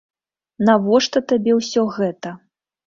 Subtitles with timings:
[0.69, 2.29] Навошта табе ўсё гэта?